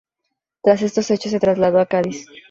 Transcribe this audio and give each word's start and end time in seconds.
Tras 0.63 0.81
estos 0.81 1.11
hechos 1.11 1.31
se 1.31 1.39
trasladó 1.39 1.77
a 1.79 1.85
Cádiz. 1.85 2.25